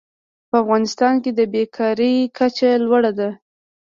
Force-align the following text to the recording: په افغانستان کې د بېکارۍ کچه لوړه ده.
په 0.49 0.55
افغانستان 0.63 1.13
کې 1.23 1.31
د 1.33 1.41
بېکارۍ 1.53 2.15
کچه 2.37 2.69
لوړه 2.85 3.11
ده. 3.19 3.29